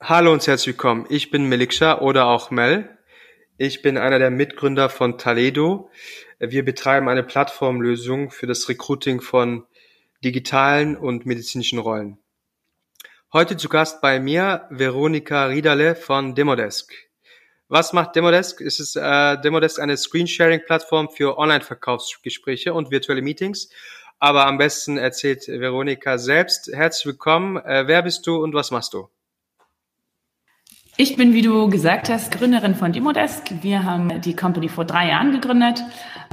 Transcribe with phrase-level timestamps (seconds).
[0.00, 1.06] Hallo und herzlich willkommen.
[1.08, 2.96] Ich bin Meliksha oder auch Mel.
[3.56, 5.90] Ich bin einer der Mitgründer von Taledo.
[6.38, 9.66] Wir betreiben eine Plattformlösung für das Recruiting von
[10.22, 12.16] digitalen und medizinischen Rollen.
[13.32, 16.92] Heute zu Gast bei mir Veronika Riedale von Demodesk.
[17.66, 18.60] Was macht Demodesk?
[18.60, 23.68] Es ist äh, Demodesk eine Screensharing-Plattform für Online-Verkaufsgespräche und virtuelle Meetings.
[24.20, 26.70] Aber am besten erzählt Veronika selbst.
[26.72, 27.56] Herzlich willkommen.
[27.56, 29.08] Äh, wer bist du und was machst du?
[31.00, 33.62] Ich bin, wie du gesagt hast, Gründerin von Demodesk.
[33.62, 35.84] Wir haben die Company vor drei Jahren gegründet.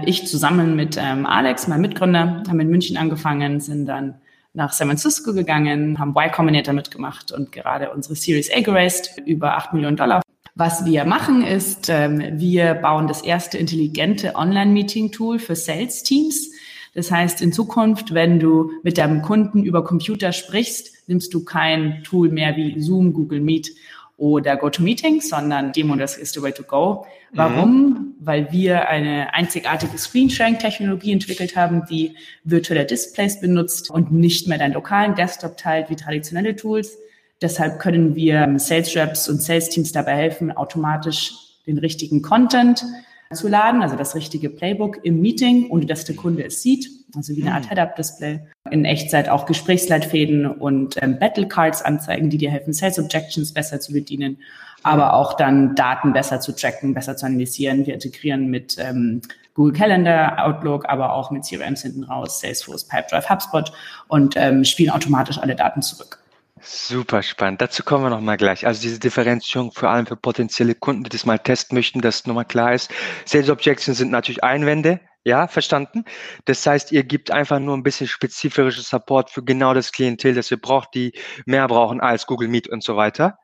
[0.04, 4.16] Ich zusammen mit ähm, Alex, mein Mitgründer, haben in München angefangen, sind dann
[4.56, 9.56] nach San Francisco gegangen, haben Y Combinator mitgemacht und gerade unsere Series A geraced, über
[9.56, 10.24] 8 Millionen Dollar.
[10.56, 16.50] Was wir machen ist, ähm, wir bauen das erste intelligente Online-Meeting-Tool für Sales-Teams.
[16.96, 22.02] Das heißt, in Zukunft, wenn du mit deinem Kunden über Computer sprichst, nimmst du kein
[22.04, 23.70] Tool mehr wie Zoom, Google Meet
[24.18, 27.06] oder GoToMeeting, sondern Demodesk ist the way to go.
[27.34, 27.90] Warum?
[27.90, 28.16] Mhm.
[28.20, 34.74] Weil wir eine einzigartige Screensharing-Technologie entwickelt haben, die virtuelle Displays benutzt und nicht mehr deinen
[34.74, 36.98] lokalen Desktop teilt wie traditionelle Tools.
[37.42, 41.34] Deshalb können wir Sales Reps und Sales Teams dabei helfen, automatisch
[41.68, 42.86] den richtigen Content
[43.34, 47.36] zu laden, also das richtige Playbook im Meeting, ohne dass der Kunde es sieht, also
[47.36, 47.70] wie eine Art hm.
[47.70, 48.40] Head-Up-Display.
[48.72, 53.80] In Echtzeit auch Gesprächsleitfäden und ähm, Battle Cards anzeigen, die dir helfen, Sales Objections besser
[53.80, 54.38] zu bedienen,
[54.84, 57.86] aber auch dann Daten besser zu tracken, besser zu analysieren.
[57.86, 59.22] Wir integrieren mit ähm,
[59.56, 63.72] Google Calendar, Outlook, aber auch mit CRMs hinten raus, Salesforce, Pipedrive, HubSpot
[64.08, 66.20] und ähm, spielen automatisch alle Daten zurück.
[66.62, 67.62] Super spannend.
[67.62, 68.66] Dazu kommen wir nochmal gleich.
[68.66, 72.46] Also diese Differenzierung vor allem für potenzielle Kunden, die das mal testen möchten, dass nochmal
[72.46, 72.92] klar ist.
[73.26, 75.00] Sales Objections sind natürlich Einwände.
[75.28, 76.06] Ja, verstanden.
[76.46, 80.52] Das heißt, ihr gibt einfach nur ein bisschen spezifische Support für genau das Klientel, das
[80.52, 81.14] ihr braucht, die
[81.48, 83.40] mehr brauchen als Google Meet und so weiter.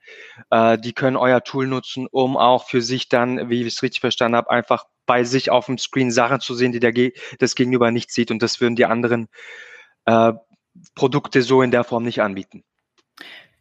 [0.52, 4.02] Äh, die können euer Tool nutzen, um auch für sich dann, wie ich es richtig
[4.02, 7.56] verstanden habe, einfach bei sich auf dem Screen Sachen zu sehen, die der Ge das
[7.56, 8.30] Gegenüber nicht sieht.
[8.30, 9.28] Und das würden die anderen
[10.06, 10.34] äh,
[10.94, 12.64] Produkte so in der Form nicht anbieten.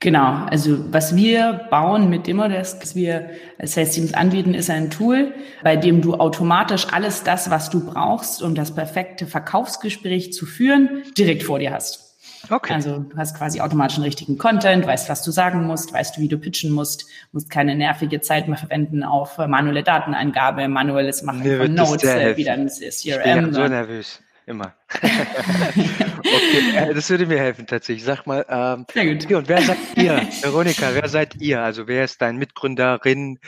[0.03, 3.29] Genau, also was wir bauen mit Demodesk, was wir
[3.59, 7.85] als Sales Teams anbieten, ist ein Tool, bei dem du automatisch alles das, was du
[7.85, 12.17] brauchst, um das perfekte Verkaufsgespräch zu führen, direkt vor dir hast.
[12.49, 12.73] Okay.
[12.73, 16.23] Also du hast quasi automatisch einen richtigen Content, weißt, was du sagen musst, weißt du,
[16.23, 21.43] wie du pitchen musst, musst keine nervige Zeit mehr verwenden auf manuelle Dateneingabe, manuelles Machen
[21.43, 22.89] Mir von Notes, äh, wieder ein CRM.
[23.03, 24.23] Ich bin so nervös.
[24.47, 24.75] Immer.
[24.95, 28.05] okay, äh, das würde mir helfen tatsächlich.
[28.05, 29.33] Sag mal, ähm, Sehr gut.
[29.33, 30.29] Und wer seid ihr?
[30.43, 31.63] Veronika, wer seid ihr?
[31.63, 33.39] Also wer ist dein Mitgründerin?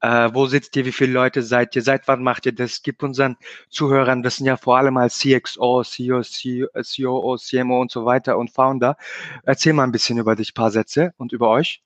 [0.00, 0.84] Äh, wo sitzt ihr?
[0.84, 1.82] Wie viele Leute seid ihr?
[1.82, 2.82] Seit wann macht ihr das?
[2.82, 3.36] Gib unseren
[3.70, 6.22] Zuhörern, das sind ja vor allem als CXO, CEO,
[6.74, 8.96] COO, CMO und so weiter und Founder.
[9.44, 11.82] Erzähl mal ein bisschen über dich, paar Sätze und über euch.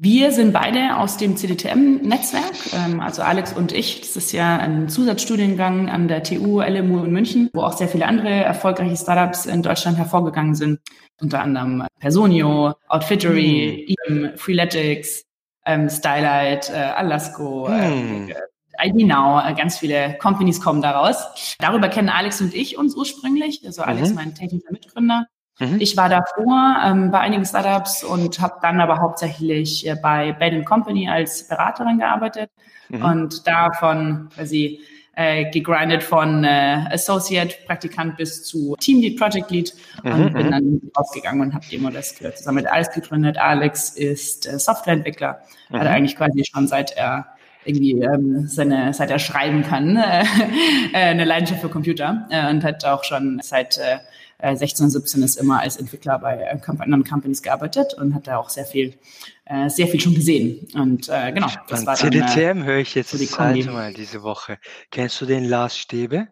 [0.00, 4.00] Wir sind beide aus dem CDTM-Netzwerk, ähm, also Alex und ich.
[4.00, 8.06] Das ist ja ein Zusatzstudiengang an der TU LMU in München, wo auch sehr viele
[8.06, 10.78] andere erfolgreiche Startups in Deutschland hervorgegangen sind.
[11.20, 14.30] Unter anderem Personio, Outfittery, mhm.
[14.36, 15.24] Freeletics,
[15.66, 18.28] ähm, Stylight, äh, Alasco, mhm.
[18.28, 21.56] äh, ID Now, äh, ganz viele Companies kommen daraus.
[21.58, 23.62] Darüber kennen Alex und ich uns ursprünglich.
[23.66, 24.14] Also Alex, mhm.
[24.14, 25.26] mein technischer Mitgründer.
[25.58, 25.76] Mhm.
[25.80, 30.64] Ich war davor ähm, bei einigen Startups und habe dann aber hauptsächlich äh, bei Bain
[30.64, 32.50] Company als Beraterin gearbeitet
[32.88, 33.04] mhm.
[33.04, 34.80] und davon quasi
[35.18, 39.74] äh, gegrindet von äh, Associate, Praktikant bis zu Teamlead, Project Lead
[40.04, 40.12] mhm.
[40.12, 40.50] und bin mhm.
[40.50, 43.36] dann rausgegangen und habe Demo das zusammen mit Alex gegründet.
[43.36, 45.40] Alex ist äh, Softwareentwickler,
[45.70, 45.80] mhm.
[45.80, 47.26] hat eigentlich quasi schon seit er
[47.64, 50.24] irgendwie ähm, seine, seit er schreiben kann, äh,
[50.92, 53.98] eine Leidenschaft für Computer äh, und hat auch schon seit äh,
[54.40, 58.50] 16, 17 ist immer als Entwickler bei äh, anderen Companies gearbeitet und hat da auch
[58.50, 58.94] sehr viel,
[59.46, 60.68] äh, sehr viel schon gesehen.
[60.74, 64.22] Und äh, genau, das war dann, CDTM äh, höre ich jetzt das zweite Mal diese
[64.22, 64.58] Woche.
[64.90, 66.28] Kennst du den Lars Stäbe?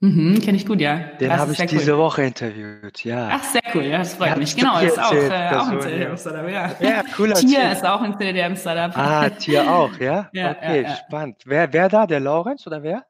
[0.00, 0.98] Mhm, kenne ich gut, ja.
[1.18, 1.98] Den habe ich diese cool.
[1.98, 3.30] Woche interviewt, ja.
[3.32, 4.54] Ach, sehr cool, ja, das freut ja, mich.
[4.54, 6.74] Genau, ist auch, äh, auch ein CDDM-Startup, ja.
[6.80, 8.96] Ja, cooler Tier ist auch ein CDDM-Startup.
[8.96, 10.28] Ah, Tier auch, ja?
[10.34, 11.36] ja okay, ja, spannend.
[11.46, 13.06] Wer, wer da, der Laurenz oder wer?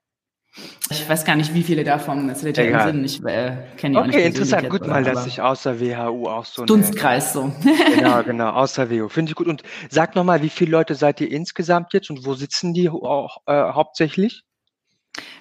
[0.91, 3.05] Ich weiß gar nicht, wie viele davon Facilitator sind.
[3.05, 4.71] Ich äh, kenne die Okay, interessant.
[4.71, 7.53] Gut mal, dass ich außer WHU auch so Dunstkreis so.
[7.95, 9.09] genau, genau, außer WHU.
[9.09, 9.49] Finde ich gut.
[9.49, 13.39] Und sag nochmal, wie viele Leute seid ihr insgesamt jetzt und wo sitzen die auch,
[13.47, 14.45] äh, hauptsächlich?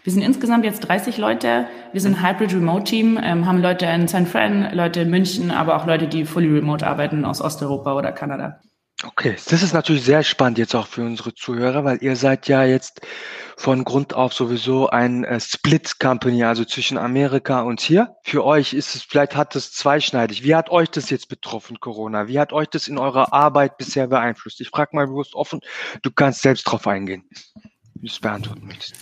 [0.03, 1.67] Wir sind insgesamt jetzt 30 Leute.
[1.91, 5.51] Wir sind ein Hybrid Remote Team, ähm, haben Leute in San Fran, Leute in München,
[5.51, 8.61] aber auch Leute, die fully remote arbeiten aus Osteuropa oder Kanada.
[9.03, 12.63] Okay, das ist natürlich sehr spannend jetzt auch für unsere Zuhörer, weil ihr seid ja
[12.63, 13.01] jetzt
[13.57, 18.15] von Grund auf sowieso ein äh, Split Company, also zwischen Amerika und hier.
[18.23, 20.43] Für euch ist es, vielleicht hat es zweischneidig.
[20.43, 22.27] Wie hat euch das jetzt betroffen, Corona?
[22.27, 24.61] Wie hat euch das in eurer Arbeit bisher beeinflusst?
[24.61, 25.61] Ich frage mal bewusst offen,
[26.01, 27.23] du kannst selbst drauf eingehen,
[27.95, 28.95] wie du es beantworten möchtest.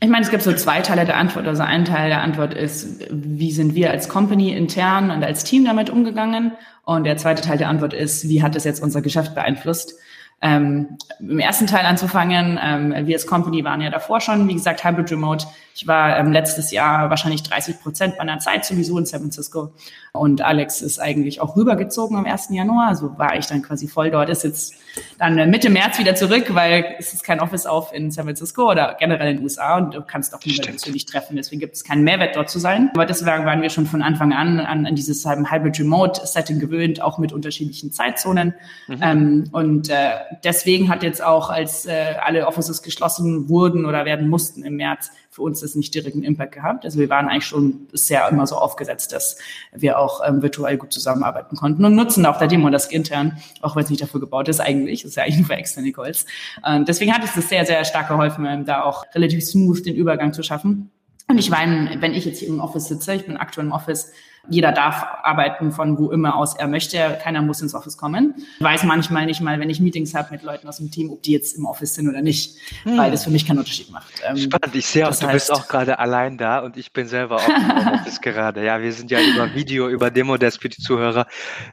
[0.00, 1.46] Ich meine, es gibt so zwei Teile der Antwort.
[1.46, 5.64] Also ein Teil der Antwort ist, wie sind wir als Company intern und als Team
[5.64, 6.52] damit umgegangen?
[6.84, 9.94] Und der zweite Teil der Antwort ist, wie hat es jetzt unser Geschäft beeinflusst?
[10.42, 14.84] Ähm, Im ersten Teil anzufangen, ähm, wir als Company waren ja davor schon, wie gesagt,
[14.84, 15.46] Hybrid Remote.
[15.74, 19.72] Ich war ähm, letztes Jahr wahrscheinlich 30 Prozent meiner Zeit sowieso in San Francisco.
[20.12, 22.50] Und Alex ist eigentlich auch rübergezogen am 1.
[22.50, 22.88] Januar.
[22.88, 24.28] Also war ich dann quasi voll dort.
[24.28, 24.74] Ist jetzt
[25.18, 28.96] dann Mitte März wieder zurück, weil es ist kein Office auf in San Francisco oder
[29.00, 31.34] generell in den USA und du kannst auch niemanden persönlich treffen.
[31.34, 32.90] Deswegen gibt es keinen Mehrwert dort zu sein.
[32.94, 37.00] Aber deswegen waren wir schon von Anfang an an, an dieses Hybrid Remote Setting gewöhnt,
[37.02, 38.54] auch mit unterschiedlichen Zeitzonen.
[38.86, 38.98] Mhm.
[39.02, 40.10] Ähm, und äh,
[40.44, 45.10] deswegen hat jetzt auch, als äh, alle Offices geschlossen wurden oder werden mussten im März,
[45.34, 46.84] für uns das nicht direkt einen Impact gehabt.
[46.84, 49.36] Also wir waren eigentlich schon bisher immer so aufgesetzt, dass
[49.72, 53.74] wir auch ähm, virtuell gut zusammenarbeiten konnten und nutzen auch der Demo das intern, auch
[53.74, 55.02] wenn es nicht dafür gebaut ist eigentlich.
[55.02, 56.24] Das ist ja eigentlich nur für externe Calls.
[56.64, 59.96] Und deswegen hat es das sehr, sehr stark geholfen, ähm, da auch relativ smooth den
[59.96, 60.92] Übergang zu schaffen.
[61.28, 64.12] Und ich meine, wenn ich jetzt hier im Office sitze, ich bin aktuell im Office,
[64.48, 67.18] jeder darf arbeiten von wo immer aus er möchte.
[67.22, 68.34] Keiner muss ins Office kommen.
[68.58, 71.22] Ich weiß manchmal nicht mal, wenn ich Meetings habe mit Leuten aus dem Team, ob
[71.22, 72.98] die jetzt im Office sind oder nicht, hm.
[72.98, 74.12] weil das für mich keinen Unterschied macht.
[74.22, 74.74] Ähm, Spannend.
[74.74, 77.94] Ich sehe auch, du bist auch gerade allein da und ich bin selber auch im
[77.94, 78.64] Office gerade.
[78.64, 81.26] Ja, wir sind ja über Video, über Demodesk für die Zuhörer.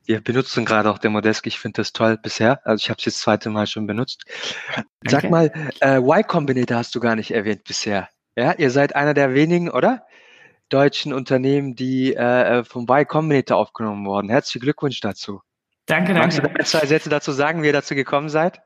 [0.05, 1.47] Wir benutzen gerade auch Demodesk.
[1.47, 2.65] Ich finde das toll bisher.
[2.65, 4.23] Also ich habe es jetzt das zweite Mal schon benutzt.
[5.05, 5.29] Sag okay.
[5.29, 5.51] mal,
[5.81, 8.07] äh, Y Combinator hast du gar nicht erwähnt bisher.
[8.41, 10.03] Ja, ihr seid einer der wenigen, oder?
[10.69, 14.29] Deutschen Unternehmen, die äh, äh vom Y Combinator aufgenommen wurden.
[14.29, 15.41] Herzlichen Glückwunsch dazu.
[15.85, 16.41] Danke, danke.
[16.41, 18.61] Magst du zwei Sätze dazu sagen, wie ihr dazu gekommen seid?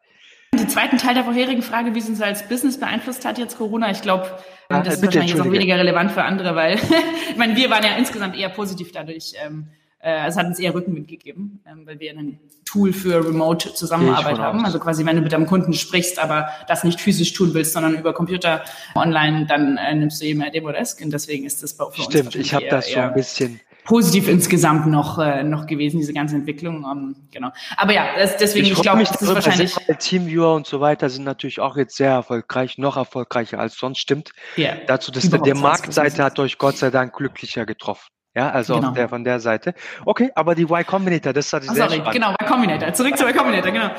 [0.54, 3.92] Den zweiten Teil der vorherigen Frage, wie es uns als Business beeinflusst hat jetzt Corona,
[3.92, 4.40] ich glaube,
[4.70, 6.76] ah, das ist wahrscheinlich jetzt auch weniger relevant für andere, weil
[7.30, 9.34] ich meine, wir waren ja insgesamt eher positiv dadurch.
[9.44, 9.68] Ähm,
[10.06, 14.38] äh, es hat uns eher Rückenwind gegeben, ähm, weil wir ein Tool für Remote Zusammenarbeit
[14.38, 14.64] haben.
[14.64, 17.96] Also quasi, wenn du mit deinem Kunden sprichst, aber das nicht physisch tun willst, sondern
[17.96, 18.64] über Computer
[18.94, 22.54] online, dann äh, nimmst du eben Demodesk und deswegen ist das bei uns Stimmt, ich
[22.54, 26.92] habe das so ein bisschen positiv insgesamt noch äh, noch gewesen diese ganze Entwicklung um,
[26.92, 30.82] ähm, genau aber ja das, deswegen ich, ich glaube das ist wahrscheinlich Teamviewer und so
[30.82, 34.78] weiter sind natürlich auch jetzt sehr erfolgreich noch erfolgreicher als sonst stimmt yeah.
[34.88, 38.92] dazu dass der Marktseite hat euch Gott sei Dank glücklicher getroffen ja, also genau.
[38.92, 39.74] der, von der Seite.
[40.04, 42.14] Okay, aber die Y Combinator, das hat ich oh, sehr sorry, spannend.
[42.14, 42.92] genau, Y Combinator.
[42.94, 43.86] Zurück zu Y Combinator, genau.
[43.86, 43.94] Ja.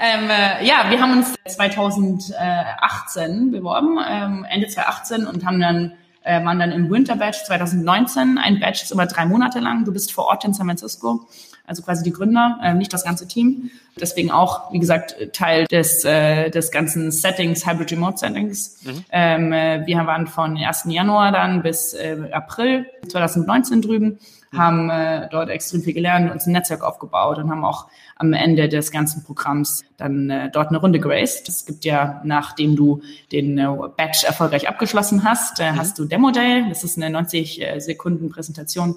[0.00, 6.44] ähm, äh, ja, wir haben uns 2018 beworben, ähm, Ende 2018 und haben dann äh,
[6.44, 8.38] waren dann im Winter Batch 2019.
[8.38, 9.84] Ein Batch ist immer drei Monate lang.
[9.84, 11.26] Du bist vor Ort in San Francisco
[11.66, 13.70] also quasi die Gründer, äh, nicht das ganze Team.
[14.00, 18.80] Deswegen auch, wie gesagt, Teil des, äh, des ganzen Settings, Hybrid Remote Settings.
[18.84, 19.04] Mhm.
[19.10, 20.84] Ähm, äh, wir waren von 1.
[20.88, 24.18] Januar dann bis äh, April 2019 drüben
[24.56, 28.68] haben äh, dort extrem viel gelernt, uns ein Netzwerk aufgebaut und haben auch am Ende
[28.68, 31.48] des ganzen Programms dann äh, dort eine Runde geraced.
[31.48, 33.02] Es gibt ja, nachdem du
[33.32, 33.66] den äh,
[33.96, 35.76] Batch erfolgreich abgeschlossen hast, äh, mhm.
[35.76, 36.64] hast du Demo Day.
[36.68, 38.96] Das ist eine 90 äh, Sekunden Präsentation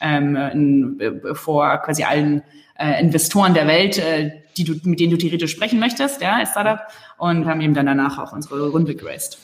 [0.00, 2.42] ähm, in, äh, vor quasi allen
[2.78, 6.50] äh, Investoren der Welt, äh, die du, mit denen du theoretisch sprechen möchtest, ja, als
[6.50, 6.80] Startup,
[7.18, 9.38] und haben eben dann danach auch unsere Runde geraced.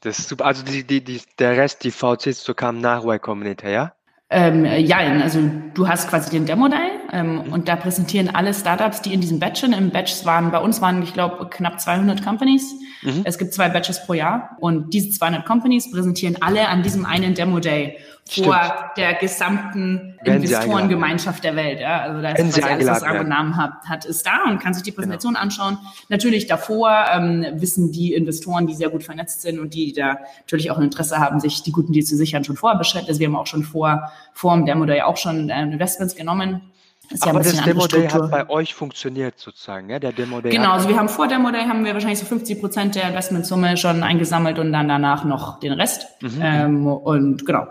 [0.00, 0.44] Das ist super.
[0.44, 3.95] Also die, die, die, der Rest, die VCs, so kamen nach Y Combinator, ja?
[4.30, 5.40] Ähm, ja, also
[5.74, 6.95] du hast quasi den Demo-Day.
[7.12, 9.72] Und da präsentieren alle Startups, die in diesem Batch sind.
[9.72, 12.74] Im Batch waren, bei uns waren, ich glaube, knapp 200 Companies.
[13.02, 13.22] Mhm.
[13.24, 17.34] Es gibt zwei Batches pro Jahr und diese 200 Companies präsentieren alle an diesem einen
[17.34, 17.98] Demo-Day
[18.28, 18.96] vor Stimmt.
[18.96, 21.80] der gesamten Investorengemeinschaft der Welt.
[21.80, 22.00] Ja?
[22.00, 24.74] Also da ist quasi alles, was Rang und Namen hat, hat, ist da und kann
[24.74, 25.02] sich die genau.
[25.02, 25.44] Präsentation genau.
[25.44, 25.78] anschauen.
[26.08, 30.72] Natürlich davor ähm, wissen die Investoren, die sehr gut vernetzt sind und die da natürlich
[30.72, 33.10] auch ein Interesse haben, sich die guten Deals zu sichern, schon vorher beschäftigt.
[33.10, 36.62] Also wir haben auch schon vor, vor dem Demo Day auch schon äh, Investments genommen.
[37.10, 39.98] Das Aber das Demo Day hat bei euch funktioniert sozusagen, ja?
[39.98, 40.50] Der Demo Day.
[40.50, 43.76] Genau, also wir haben vor Demo Day haben wir wahrscheinlich so 50 Prozent der Investmentsumme
[43.76, 46.06] schon eingesammelt und dann danach noch den Rest.
[46.20, 46.40] Mhm.
[46.42, 47.66] Ähm, und genau,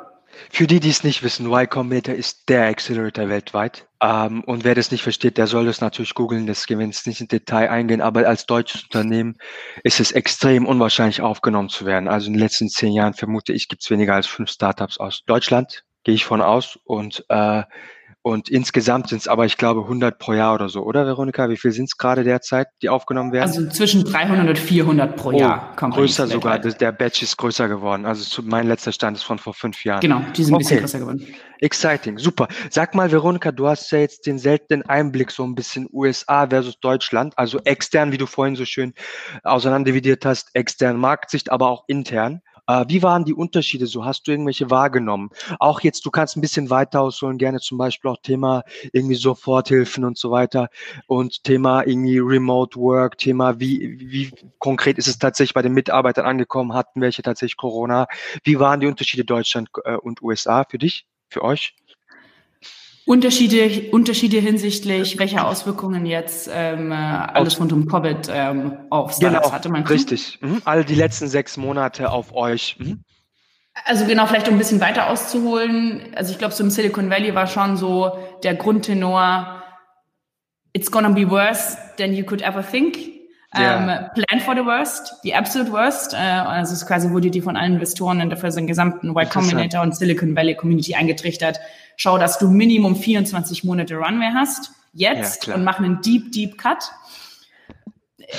[0.50, 3.88] für die, die es nicht wissen, Y Combinator ist der Accelerator weltweit.
[4.02, 6.48] Ähm, und wer das nicht versteht, der soll das natürlich googeln.
[6.48, 8.02] Das will jetzt nicht in Detail eingehen.
[8.02, 9.38] Aber als deutsches Unternehmen
[9.84, 12.08] ist es extrem unwahrscheinlich aufgenommen zu werden.
[12.08, 15.24] Also in den letzten zehn Jahren vermute ich, gibt es weniger als fünf Startups aus
[15.26, 16.78] Deutschland, gehe ich von aus.
[16.84, 17.64] Und äh,
[18.26, 21.48] Und insgesamt sind es aber, ich glaube, 100 pro Jahr oder so, oder Veronika?
[21.48, 23.44] Wie viel sind es gerade derzeit, die aufgenommen werden?
[23.44, 25.76] Also zwischen 300 und 400 pro oh, Jahr.
[25.76, 28.08] Größer sogar, der Batch ist größer geworden.
[28.08, 30.00] Also mein letzter Stand ist von vor fünf Jahren.
[30.00, 31.36] Genau, die sind ein bisschen größer geworden.
[31.60, 32.48] Exciting, super.
[32.72, 36.80] Sag mal, Veronika, du hast ja jetzt den seltenen Einblick so ein bisschen USA versus
[36.80, 38.96] Deutschland, also extern, wie du vorhin so schön
[39.44, 42.42] auseinanderdividiert hast, extern Marktsicht, aber auch intern.
[42.68, 44.06] Äh, wie waren die Unterschiede so?
[44.06, 45.30] Hast du irgendwelche wahrgenommen?
[45.60, 50.04] Auch jetzt, du kannst ein bisschen weiter ausholen, gerne zum Beispiel auch Thema irgendwie Soforthilfen
[50.04, 50.70] und so weiter
[51.08, 56.26] und Thema irgendwie Remote Work, Thema wie, wie konkret ist es tatsächlich bei den Mitarbeitern
[56.26, 56.74] angekommen?
[56.74, 58.08] Hatten welche tatsächlich Corona?
[58.44, 61.76] Wie waren die Unterschiede Deutschland äh, und USA für dich, für euch?
[63.06, 69.52] Unterschiede, Unterschiede hinsichtlich, welche Auswirkungen jetzt ähm, alles rund um Covid ähm, auf Startups genau,
[69.52, 69.70] hatte.
[69.70, 70.40] Man richtig.
[70.42, 70.62] Mhm.
[70.66, 72.78] All die letzten sechs Monate auf euch.
[72.80, 73.04] Mhm.
[73.84, 76.14] Also genau, vielleicht um ein bisschen weiter auszuholen.
[76.16, 79.62] Also ich glaube, so im Silicon Valley war schon so der Grundtenor,
[80.74, 83.15] it's gonna be worse than you could ever think.
[83.58, 83.78] Yeah.
[83.78, 86.14] Um, plan for the worst, the absolute worst.
[86.14, 89.30] Uh, also es ist quasi wurde die von allen Investoren und dafür den gesamten Y
[89.30, 91.60] Combinator und Silicon Valley Community eingetrichtert
[91.98, 96.58] schau, dass du Minimum 24 Monate Runway hast, jetzt ja, und mach einen Deep, Deep
[96.58, 96.92] Cut.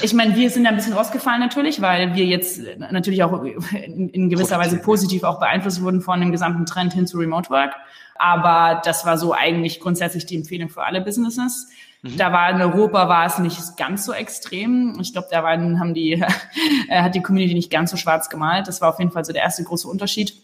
[0.03, 4.09] Ich meine, wir sind da ein bisschen rausgefallen natürlich, weil wir jetzt natürlich auch in,
[4.09, 7.75] in gewisser Weise positiv auch beeinflusst wurden von dem gesamten Trend hin zu Remote Work.
[8.17, 11.69] Aber das war so eigentlich grundsätzlich die Empfehlung für alle Businesses.
[12.07, 12.17] Mhm.
[12.17, 14.99] Da war in Europa war es nicht ganz so extrem.
[15.01, 16.23] Ich glaube, da waren, haben die,
[16.91, 18.69] hat die Community nicht ganz so schwarz gemalt.
[18.69, 20.35] Das war auf jeden Fall so der erste große Unterschied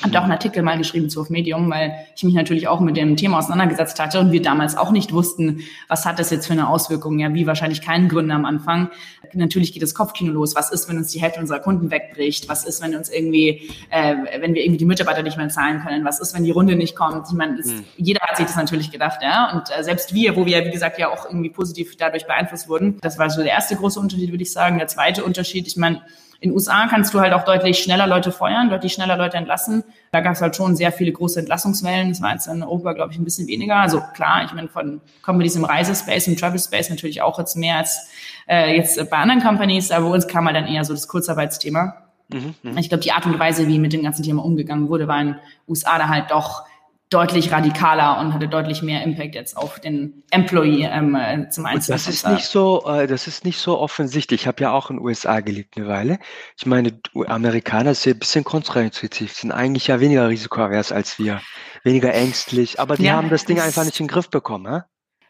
[0.00, 2.80] habe da auch einen Artikel mal geschrieben zu auf Medium, weil ich mich natürlich auch
[2.80, 6.46] mit dem Thema auseinandergesetzt hatte und wir damals auch nicht wussten, was hat das jetzt
[6.46, 8.90] für eine Auswirkung, ja, wie wahrscheinlich kein Gründer am Anfang.
[9.34, 10.56] Natürlich geht das Kopfkino los.
[10.56, 12.48] Was ist, wenn uns die Hälfte unserer Kunden wegbricht?
[12.48, 16.06] Was ist, wenn uns irgendwie, äh, wenn wir irgendwie die Mitarbeiter nicht mehr zahlen können?
[16.06, 17.26] Was ist, wenn die Runde nicht kommt?
[17.28, 17.84] Ich meine, hm.
[17.96, 19.52] jeder hat sich das natürlich gedacht, ja.
[19.52, 22.98] Und äh, selbst wir, wo wir, wie gesagt, ja auch irgendwie positiv dadurch beeinflusst wurden,
[23.02, 24.78] das war so der erste große Unterschied, würde ich sagen.
[24.78, 26.00] Der zweite Unterschied, ich meine,
[26.42, 29.84] in USA kannst du halt auch deutlich schneller Leute feuern, deutlich schneller Leute entlassen.
[30.10, 32.08] Da gab es halt schon sehr viele große Entlassungswellen.
[32.08, 33.76] Das war jetzt in Europa, glaube ich, ein bisschen weniger.
[33.76, 37.56] Also klar, ich meine, von kommen wir diesem Reisespace, im Travel Space natürlich auch jetzt
[37.56, 38.10] mehr als
[38.48, 41.94] äh, jetzt bei anderen Companies, aber bei uns kam halt dann eher so das Kurzarbeitsthema.
[42.28, 42.80] Mhm, mh.
[42.80, 45.36] Ich glaube, die Art und Weise, wie mit dem ganzen Thema umgegangen wurde, war in
[45.68, 46.64] USA da halt doch
[47.12, 51.96] deutlich radikaler und hatte deutlich mehr Impact jetzt auf den Employee ähm, äh, zum Einzelnen.
[51.96, 54.42] Das ist nicht so, äh, das ist nicht so offensichtlich.
[54.42, 56.18] Ich habe ja auch in den USA gelebt eine Weile.
[56.56, 61.40] Ich meine, Amerikaner sind ein bisschen kontraintuitiv, sind eigentlich ja weniger risikoavers als wir,
[61.84, 64.72] weniger ängstlich, aber die ja, haben das Ding einfach nicht in den Griff bekommen.
[64.72, 64.80] Hä?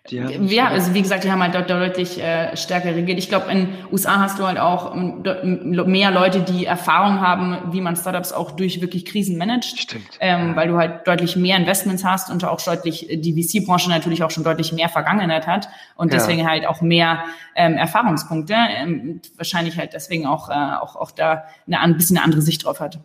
[0.08, 3.20] Ja, also wie gesagt, die haben halt dort deutlich äh, stärker regiert.
[3.20, 5.22] Ich glaube, in USA hast du halt auch ähm,
[5.86, 9.78] mehr Leute, die Erfahrung haben, wie man Startups auch durch wirklich Krisen managt.
[9.78, 10.18] Stimmt.
[10.18, 14.32] Ähm, weil du halt deutlich mehr Investments hast und auch deutlich die VC-Branche natürlich auch
[14.32, 16.46] schon deutlich mehr Vergangenheit hat und deswegen ja.
[16.46, 17.22] halt auch mehr
[17.54, 18.54] ähm, Erfahrungspunkte.
[18.54, 22.64] Ähm, wahrscheinlich halt deswegen auch, äh, auch, auch da eine, ein bisschen eine andere Sicht
[22.64, 22.98] drauf hat.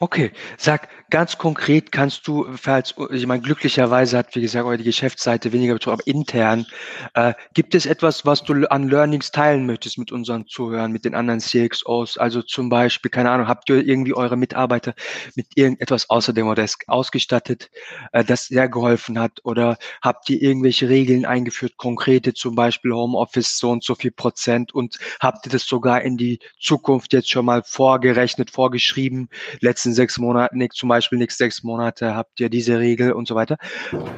[0.00, 5.52] Okay, sag ganz konkret, kannst du, falls, ich meine, glücklicherweise hat, wie gesagt, eure Geschäftsseite
[5.52, 6.66] weniger betroffen, aber intern,
[7.14, 11.14] äh, gibt es etwas, was du an Learnings teilen möchtest mit unseren Zuhörern, mit den
[11.14, 12.18] anderen CXOs?
[12.18, 14.94] Also zum Beispiel, keine Ahnung, habt ihr irgendwie eure Mitarbeiter
[15.36, 17.70] mit irgendetwas außer dem Odesk ausgestattet,
[18.12, 19.40] äh, das sehr geholfen hat?
[19.44, 24.74] Oder habt ihr irgendwelche Regeln eingeführt, konkrete, zum Beispiel Homeoffice so und so viel Prozent
[24.74, 29.28] und habt ihr das sogar in die Zukunft jetzt schon mal vorgerechnet, vorgeschrieben,
[29.60, 33.34] letzten letzten sechs Monaten, zum Beispiel nächste sechs Monate habt ihr diese Regel und so
[33.34, 33.58] weiter.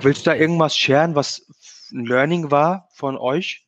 [0.00, 1.42] Willst du da irgendwas scheren, was
[1.92, 3.64] ein Learning war von euch?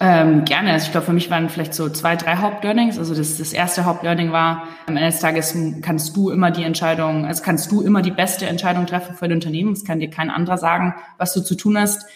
[0.00, 0.72] Ähm, gerne.
[0.72, 2.98] Also ich glaube, für mich waren vielleicht so zwei, drei Hauptlearnings.
[2.98, 7.24] Also das, das erste Hauptlearning war, am Ende des Tages kannst du immer die Entscheidung,
[7.24, 9.72] also kannst du immer die beste Entscheidung treffen für dein Unternehmen.
[9.72, 12.06] Es kann dir kein anderer sagen, was du zu tun hast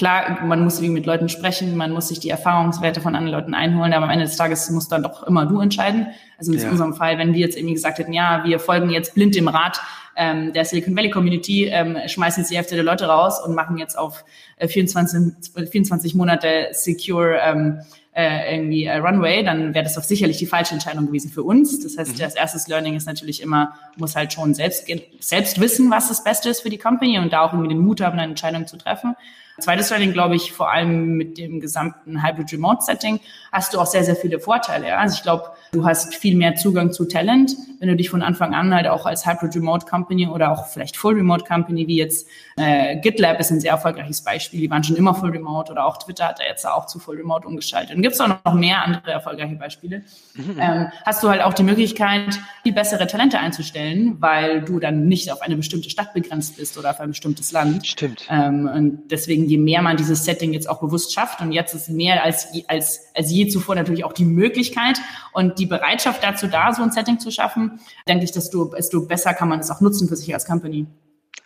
[0.00, 3.52] klar, man muss irgendwie mit Leuten sprechen, man muss sich die Erfahrungswerte von anderen Leuten
[3.52, 6.06] einholen, aber am Ende des Tages muss dann doch immer du entscheiden.
[6.38, 6.70] Also in ja.
[6.70, 9.78] unserem Fall, wenn wir jetzt irgendwie gesagt hätten, ja, wir folgen jetzt blind dem Rat
[10.16, 13.76] ähm, der Silicon Valley Community, ähm, schmeißen jetzt die Hälfte der Leute raus und machen
[13.76, 14.24] jetzt auf
[14.56, 17.80] äh, 24, 24 Monate secure ähm,
[18.16, 21.80] äh, irgendwie äh, Runway, dann wäre das doch sicherlich die falsche Entscheidung gewesen für uns.
[21.80, 22.20] Das heißt, mhm.
[22.20, 24.86] das erste Learning ist natürlich immer, muss halt schon selbst,
[25.20, 28.00] selbst wissen, was das Beste ist für die Company und da auch irgendwie den Mut
[28.00, 29.14] haben, eine Entscheidung zu treffen.
[29.60, 33.20] Zweites Learning, glaube ich, vor allem mit dem gesamten Hybrid Remote Setting
[33.52, 34.96] hast du auch sehr, sehr viele Vorteile.
[34.98, 37.56] Also ich glaube, du hast viel mehr Zugang zu Talent.
[37.78, 40.96] Wenn du dich von Anfang an halt auch als Hybrid Remote Company oder auch vielleicht
[40.96, 44.60] Full Remote Company wie jetzt äh, GitLab ist ein sehr erfolgreiches Beispiel.
[44.60, 47.16] Die waren schon immer Full Remote oder auch Twitter hat er jetzt auch zu Full
[47.16, 47.96] Remote umgeschaltet.
[47.96, 50.02] Und gibt es auch noch mehr andere erfolgreiche Beispiele.
[50.34, 50.56] Mhm.
[50.58, 55.32] Ähm, hast du halt auch die Möglichkeit, viel bessere Talente einzustellen, weil du dann nicht
[55.32, 57.86] auf eine bestimmte Stadt begrenzt bist oder auf ein bestimmtes Land.
[57.86, 58.26] Stimmt.
[58.28, 61.88] Ähm, und deswegen, je mehr man dieses Setting jetzt auch bewusst schafft und jetzt ist
[61.88, 64.98] mehr als, als, als je zuvor natürlich auch die Möglichkeit
[65.32, 69.34] und die Bereitschaft dazu da, so ein Setting zu schaffen, denke ich, desto, desto besser
[69.34, 70.86] kann man es auch nutzen für sich als Company.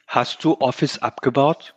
[0.07, 1.75] Hast du Office abgebaut?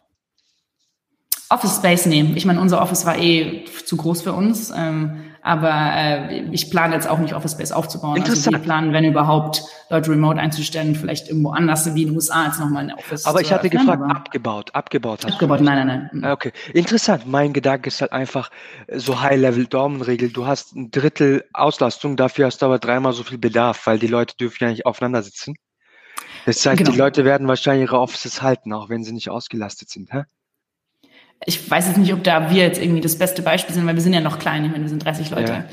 [1.49, 2.35] Office Space nehmen.
[2.35, 6.93] Ich meine, unser Office war eh zu groß für uns, ähm, aber äh, ich plane
[6.93, 8.21] jetzt auch nicht Office Space aufzubauen.
[8.21, 12.45] Also wir planen, wenn überhaupt, Leute remote einzustellen, vielleicht irgendwo anders wie in den USA
[12.45, 13.25] als nochmal ein Office.
[13.25, 15.25] Aber ich hatte gefragt, abgebaut, abgebaut.
[15.25, 16.25] Abgebaut, nein, nein, nein.
[16.25, 17.25] Ah, okay, interessant.
[17.25, 18.51] Mein Gedanke ist halt einfach
[18.93, 20.29] so High-Level-Daumenregel.
[20.29, 24.07] Du hast ein Drittel Auslastung, dafür hast du aber dreimal so viel Bedarf, weil die
[24.07, 25.55] Leute dürfen ja nicht aufeinander sitzen.
[26.45, 26.91] Das heißt, genau.
[26.91, 30.11] die Leute werden wahrscheinlich ihre Offices halten, auch wenn sie nicht ausgelastet sind.
[30.11, 30.23] Hä?
[31.45, 34.01] Ich weiß jetzt nicht, ob da wir jetzt irgendwie das beste Beispiel sind, weil wir
[34.01, 35.51] sind ja noch klein, ich meine, wir sind 30 Leute.
[35.51, 35.63] Ja.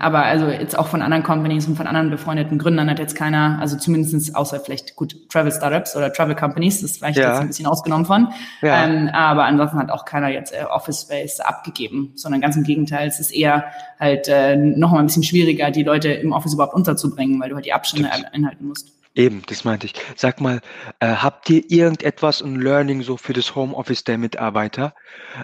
[0.00, 3.58] Aber also jetzt auch von anderen Companies und von anderen befreundeten Gründern hat jetzt keiner,
[3.60, 7.30] also zumindestens außer vielleicht gut Travel Startups oder Travel Companies, das ist vielleicht ja.
[7.30, 8.28] jetzt ein bisschen ausgenommen von.
[8.60, 8.84] Ja.
[8.84, 13.08] Ähm, aber ansonsten hat auch keiner jetzt äh, Office Space abgegeben, sondern ganz im Gegenteil,
[13.08, 13.64] es ist eher
[14.00, 17.54] halt äh, noch mal ein bisschen schwieriger, die Leute im Office überhaupt unterzubringen, weil du
[17.54, 18.93] halt die Abstände einhalten musst.
[19.16, 19.94] Eben, das meinte ich.
[20.16, 20.60] Sag mal,
[20.98, 24.92] äh, habt ihr irgendetwas ein Learning so für das Homeoffice der Mitarbeiter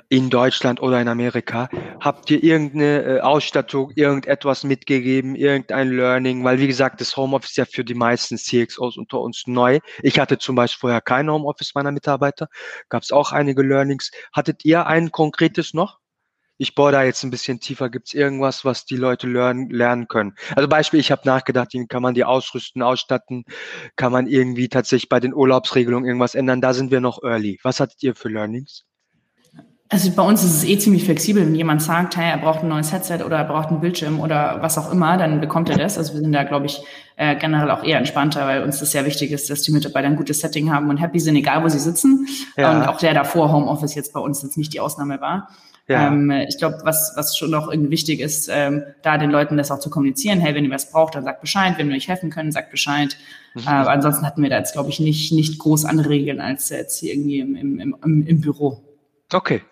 [0.09, 1.69] in Deutschland oder in Amerika?
[2.01, 6.43] Habt ihr irgendeine äh, Ausstattung, irgendetwas mitgegeben, irgendein Learning?
[6.43, 9.79] Weil wie gesagt, das Homeoffice ist ja für die meisten CXOs unter uns neu.
[10.03, 12.49] Ich hatte zum Beispiel vorher kein Homeoffice meiner Mitarbeiter.
[12.89, 14.11] Gab es auch einige Learnings.
[14.33, 16.00] Hattet ihr ein konkretes noch?
[16.61, 17.89] Ich bohre da jetzt ein bisschen tiefer.
[17.89, 20.35] Gibt es irgendwas, was die Leute lernen, lernen können?
[20.55, 23.45] Also Beispiel, ich habe nachgedacht, kann man die ausrüsten, ausstatten?
[23.97, 26.61] Kann man irgendwie tatsächlich bei den Urlaubsregelungen irgendwas ändern?
[26.61, 27.59] Da sind wir noch early.
[27.63, 28.85] Was hattet ihr für Learnings?
[29.89, 31.47] Also bei uns ist es eh ziemlich flexibel.
[31.47, 34.59] Wenn jemand sagt, hey, er braucht ein neues Headset oder er braucht einen Bildschirm oder
[34.61, 35.97] was auch immer, dann bekommt er das.
[35.97, 36.83] Also wir sind da, glaube ich,
[37.17, 40.17] äh, generell auch eher entspannter, weil uns das sehr wichtig ist, dass die Mitarbeiter ein
[40.17, 42.27] gutes Setting haben und happy sind, egal wo sie sitzen.
[42.59, 42.71] Ja.
[42.71, 45.49] Und auch der davor Homeoffice jetzt bei uns jetzt nicht die Ausnahme war.
[45.91, 46.07] Ja.
[46.07, 49.73] Ähm, ich glaube, was, was schon noch irgendwie wichtig ist, ähm, da den Leuten das
[49.73, 50.39] auch zu kommunizieren.
[50.39, 51.75] Hey, wenn ihr was braucht, dann sagt Bescheid.
[51.79, 53.17] Wenn wir euch helfen können, sagt Bescheid.
[53.55, 53.63] Mhm.
[53.63, 56.69] Äh, aber ansonsten hatten wir da jetzt, glaube ich, nicht, nicht groß andere Regeln als
[56.69, 58.85] jetzt hier irgendwie im, im, im, im Büro.
[59.33, 59.63] Okay.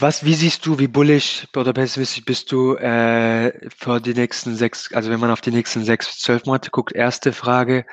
[0.00, 4.92] Was, wie siehst du, wie bullish oder pessimistisch bist du äh, für die nächsten sechs,
[4.92, 7.86] also wenn man auf die nächsten sechs bis zwölf Monate guckt, erste Frage.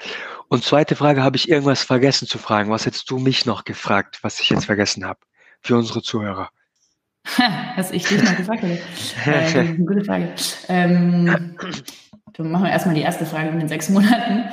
[0.47, 2.71] Und zweite Frage, habe ich irgendwas vergessen zu fragen?
[2.71, 5.19] Was hättest du mich noch gefragt, was ich jetzt vergessen habe?
[5.61, 6.49] Für unsere Zuhörer.
[7.75, 9.59] Was ich dich noch gefragt hätte.
[9.59, 10.29] Äh, gute Frage.
[10.67, 11.55] Ähm,
[12.33, 14.45] dann machen wir erstmal die erste Frage in den sechs Monaten.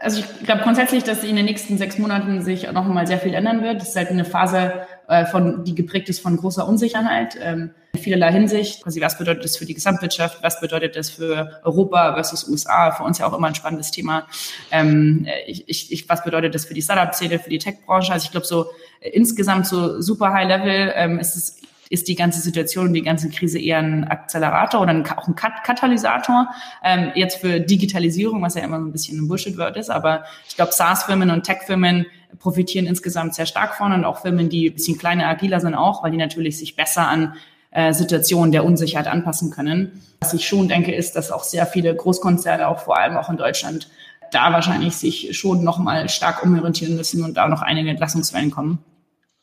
[0.00, 3.34] Also ich glaube grundsätzlich, dass in den nächsten sechs Monaten sich noch mal sehr viel
[3.34, 3.80] ändern wird.
[3.80, 7.36] Das ist halt eine Phase, äh, von, die geprägt ist von großer Unsicherheit.
[7.40, 8.84] Ähm, in vielerlei Hinsicht.
[8.84, 10.42] Quasi, was bedeutet das für die Gesamtwirtschaft?
[10.42, 12.92] Was bedeutet das für Europa versus USA?
[12.92, 14.26] Für uns ja auch immer ein spannendes Thema.
[14.70, 18.12] Ähm, ich, ich, was bedeutet das für die Startup-Szene, für die Tech-Branche?
[18.12, 18.66] Also ich glaube, so
[19.00, 21.56] äh, insgesamt so super high level ähm, ist es
[21.90, 26.48] ist die ganze Situation, die ganze Krise eher ein Akzelerator oder ein, auch ein Katalysator.
[26.84, 30.56] Ähm, jetzt für Digitalisierung, was ja immer so ein bisschen ein Bullshit-Word ist, aber ich
[30.56, 32.06] glaube, SaaS-Firmen und Tech-Firmen
[32.38, 36.02] profitieren insgesamt sehr stark von und auch Firmen, die ein bisschen kleiner, agiler sind auch,
[36.02, 37.34] weil die natürlich sich besser an
[37.70, 40.02] äh, Situationen der Unsicherheit anpassen können.
[40.20, 43.36] Was ich schon denke, ist, dass auch sehr viele Großkonzerne, auch vor allem auch in
[43.36, 43.88] Deutschland,
[44.30, 48.78] da wahrscheinlich sich schon nochmal stark umorientieren müssen und da noch einige Entlassungswellen kommen.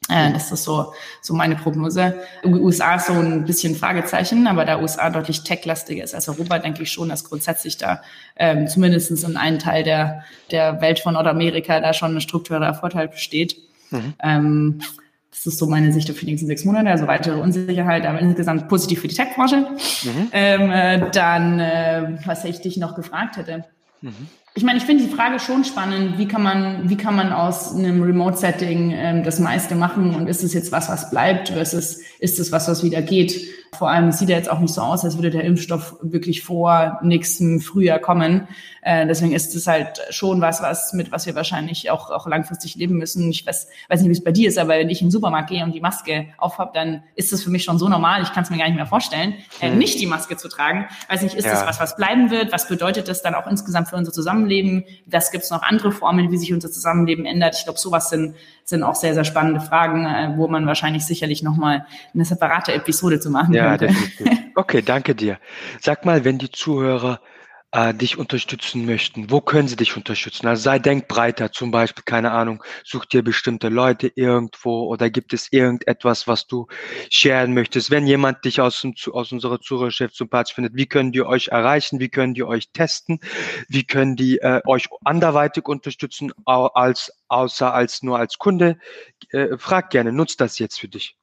[0.10, 2.16] Äh, das ist so, so meine Prognose.
[2.44, 6.84] USA ist so ein bisschen Fragezeichen, aber da USA deutlich tech-lastiger ist als Europa, denke
[6.84, 8.02] ich schon, dass grundsätzlich da
[8.36, 13.08] ähm, zumindest in einem Teil der, der Welt von Nordamerika da schon ein struktureller Vorteil
[13.08, 13.58] besteht.
[13.90, 14.14] Mhm.
[14.22, 14.82] Ähm,
[15.32, 18.70] das ist so meine Sicht auf die nächsten sechs Monate, also weitere Unsicherheit, aber insgesamt
[18.70, 19.68] positiv für die Tech-Branche.
[20.04, 20.28] Mhm.
[20.32, 23.66] Ähm, äh, dann, äh, was ich dich noch gefragt hätte.
[24.02, 24.30] Mhm.
[24.58, 26.18] Ich meine, ich finde die Frage schon spannend.
[26.18, 30.16] Wie kann man, wie kann man aus einem Remote-Setting ähm, das meiste machen?
[30.16, 33.50] Und ist es jetzt was, was bleibt versus ist es was, was wieder geht?
[33.76, 37.00] Vor allem sieht er jetzt auch nicht so aus, als würde der Impfstoff wirklich vor
[37.04, 38.48] nächstem Frühjahr kommen.
[38.82, 42.76] Äh, deswegen ist es halt schon was, was mit was wir wahrscheinlich auch, auch langfristig
[42.76, 43.30] leben müssen.
[43.30, 45.50] Ich weiß, weiß nicht, wie es bei dir ist, aber wenn ich in den Supermarkt
[45.50, 48.22] gehe und die Maske aufhab, dann ist es für mich schon so normal.
[48.22, 49.78] Ich kann es mir gar nicht mehr vorstellen, äh, hm.
[49.78, 50.86] nicht die Maske zu tragen.
[51.10, 51.52] Weiß nicht, ist ja.
[51.52, 52.52] das was, was bleiben wird?
[52.52, 54.86] Was bedeutet das dann auch insgesamt für unser Zusammenleben?
[55.06, 57.56] Was gibt es noch andere Formen, wie sich unser Zusammenleben ändert?
[57.58, 58.36] Ich glaube, sowas sind
[58.66, 63.20] sind auch sehr, sehr spannende Fragen, äh, wo man wahrscheinlich sicherlich nochmal eine separate Episode
[63.20, 63.88] zu machen ja, könnte.
[63.88, 64.40] Definitiv.
[64.58, 65.38] Okay, danke dir.
[65.82, 67.20] Sag mal, wenn die Zuhörer
[67.76, 70.48] äh, dich unterstützen möchten, wo können sie dich unterstützen?
[70.48, 75.52] Also sei denkbreiter, zum Beispiel, keine Ahnung, such dir bestimmte Leute irgendwo oder gibt es
[75.52, 76.68] irgendetwas, was du
[77.12, 77.92] sharen möchtest?
[77.92, 82.00] Wenn jemand dich aus, dem, aus unserer Zuhörerschaft sympathisch findet, wie können die euch erreichen?
[82.00, 83.20] Wie können die euch testen?
[83.68, 88.78] Wie können die äh, euch anderweitig unterstützen, als, außer als nur als Kunde?
[89.32, 91.18] Äh, frag gerne, nutzt das jetzt für dich.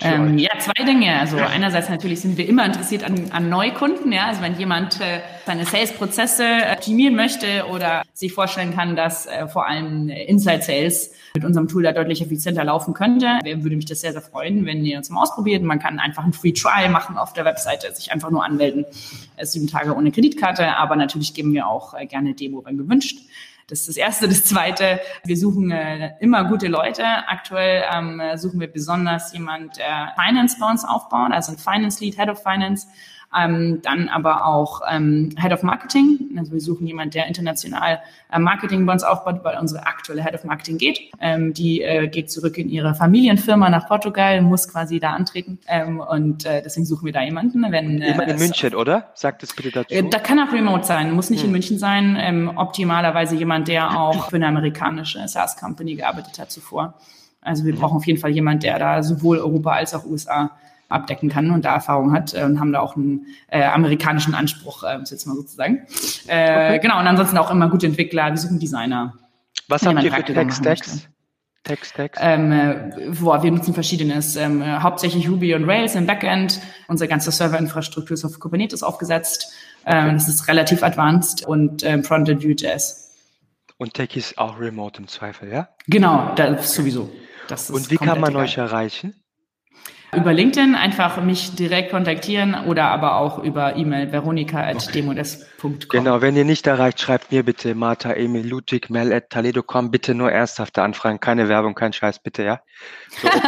[0.00, 1.18] Ähm, ja, zwei Dinge.
[1.18, 4.12] Also einerseits natürlich sind wir immer interessiert an, an Neukunden.
[4.12, 9.26] Ja, also wenn jemand äh, seine Sales-Prozesse äh, optimieren möchte oder sich vorstellen kann, dass
[9.26, 13.86] äh, vor allem Inside Sales mit unserem Tool da deutlich effizienter laufen könnte, würde mich
[13.86, 15.62] das sehr, sehr freuen, wenn ihr uns mal ausprobiert.
[15.62, 18.84] Man kann einfach ein Free Trial machen auf der Webseite, sich einfach nur anmelden.
[19.40, 23.18] Sieben Tage ohne Kreditkarte, aber natürlich geben wir auch äh, gerne Demo, wenn gewünscht.
[23.68, 24.28] Das ist das Erste.
[24.28, 27.04] Das Zweite, wir suchen äh, immer gute Leute.
[27.04, 32.16] Aktuell ähm, suchen wir besonders jemand, der Finance bei uns aufbaut, also ein Finance Lead,
[32.16, 32.88] Head of Finance,
[33.36, 36.30] ähm, dann aber auch ähm, Head of Marketing.
[36.38, 38.00] Also wir suchen jemanden, der international
[38.32, 41.00] äh, Marketing bei uns aufbaut, weil unsere aktuelle Head of Marketing geht.
[41.20, 45.58] Ähm, die äh, geht zurück in ihre Familienfirma nach Portugal, muss quasi da antreten.
[45.66, 47.62] Ähm, und äh, deswegen suchen wir da jemanden.
[47.70, 49.10] Wenn, äh, Jemand in München, oder?
[49.14, 49.94] Sagt es bitte dazu.
[49.94, 51.48] Äh, da kann auch remote sein, muss nicht hm.
[51.48, 52.16] in München sein.
[52.18, 56.94] Ähm, optimalerweise jemand, der auch für eine amerikanische SaaS-Company gearbeitet hat zuvor.
[57.42, 60.50] Also wir brauchen auf jeden Fall jemand, der da sowohl Europa als auch USA
[60.88, 64.82] abdecken kann und da Erfahrung hat äh, und haben da auch einen äh, amerikanischen Anspruch,
[64.82, 65.86] äh, jetzt mal sozusagen.
[66.26, 66.78] Äh, okay.
[66.80, 69.14] Genau, und ansonsten auch immer gute Entwickler, wir suchen Designer.
[69.68, 71.08] Was habt ihr für Text-Stacks?
[71.64, 72.18] Text-Stacks?
[72.22, 76.60] Ähm, äh, boah, wir nutzen verschiedenes, ähm, äh, hauptsächlich Ruby und Rails im Backend.
[76.86, 79.52] Unsere ganze Serverinfrastruktur ist auf Kubernetes aufgesetzt.
[79.84, 83.14] Ähm, Das ist relativ advanced und ähm, Frontend Vue.js.
[83.76, 85.68] Und Tech ist auch remote im Zweifel, ja?
[85.86, 87.10] Genau, das sowieso.
[87.46, 88.44] Das und wie kann man egal.
[88.44, 89.14] euch erreichen?
[90.16, 95.78] Über LinkedIn einfach mich direkt kontaktieren oder aber auch über E-Mail veronika.demodes.com.
[95.90, 99.90] Genau, wenn ihr nicht erreicht, schreibt mir bitte Martha, Emil, Ludwig, Mel at Toledo.com.
[99.90, 102.60] Bitte nur ernsthafte Anfragen, keine Werbung, kein Scheiß, bitte, ja?
[103.08, 103.40] So, okay.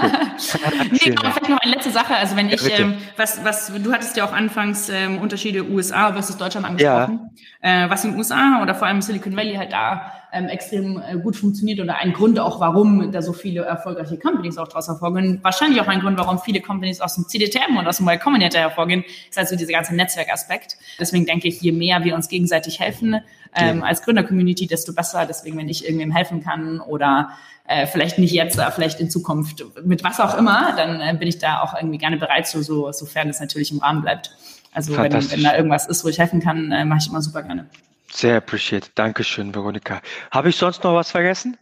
[0.91, 2.15] nee, aber vielleicht noch eine letzte Sache.
[2.15, 6.13] Also wenn ich, ja, ähm, was, was, du hattest ja auch anfangs ähm, Unterschiede USA
[6.13, 7.31] versus Deutschland angesprochen.
[7.63, 7.87] Ja.
[7.87, 11.37] Äh, was in USA oder vor allem Silicon Valley halt da ähm, extrem äh, gut
[11.37, 15.41] funktioniert oder ein Grund auch, warum da so viele erfolgreiche Companies auch daraus hervorgehen.
[15.43, 18.61] Wahrscheinlich auch ein Grund, warum viele Companies aus dem CDTM und aus dem Y Combinator
[18.61, 20.77] hervorgehen, ist also dieser ganze Netzwerkaspekt.
[20.99, 23.21] Deswegen denke ich, je mehr wir uns gegenseitig helfen
[23.55, 25.27] ähm, als Gründer-Community, desto besser.
[25.27, 27.31] Deswegen, wenn ich irgendwem helfen kann oder
[27.67, 31.29] äh, vielleicht nicht jetzt, aber vielleicht in Zukunft mit was auch immer, dann äh, bin
[31.29, 34.37] ich da auch irgendwie gerne bereit, so, so sofern es natürlich im Rahmen bleibt.
[34.73, 37.43] Also wenn, wenn da irgendwas ist, wo ich helfen kann, äh, mache ich immer super
[37.43, 37.67] gerne.
[38.11, 38.91] Sehr appreciated.
[38.95, 40.03] Dankeschön, Veronika.
[40.31, 41.57] Habe ich sonst noch was vergessen?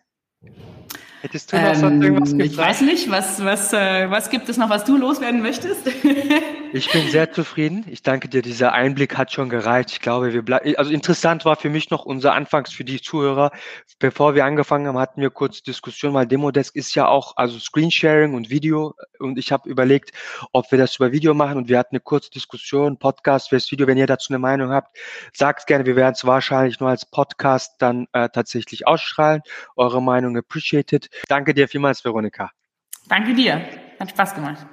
[1.21, 2.51] Hättest du noch ähm, irgendwas gefragt?
[2.51, 5.87] Ich weiß nicht, was, was, äh, was gibt es noch, was du loswerden möchtest?
[6.73, 7.85] ich bin sehr zufrieden.
[7.89, 8.43] Ich danke dir.
[8.43, 9.91] Dieser Einblick hat schon gereicht.
[9.91, 10.77] Ich glaube, wir bleiben.
[10.77, 13.51] Also interessant war für mich noch unser Anfangs für die Zuhörer.
[13.99, 18.35] Bevor wir angefangen haben, hatten wir kurz Diskussion, weil Demodesk ist ja auch also Screensharing
[18.35, 18.95] und Video.
[19.19, 20.13] Und ich habe überlegt,
[20.53, 21.57] ob wir das über Video machen.
[21.57, 23.87] Und wir hatten eine kurze Diskussion, Podcast fürs Video.
[23.87, 24.97] Wenn ihr dazu eine Meinung habt,
[25.33, 25.87] sagt gerne.
[25.87, 29.43] Wir werden es wahrscheinlich nur als Podcast dann äh, tatsächlich ausstrahlen.
[29.77, 31.09] Eure Meinung appreciated.
[31.29, 32.51] Danke dir vielmals, Veronika.
[33.09, 33.65] Danke dir.
[33.99, 34.69] Hat Spaß gemacht.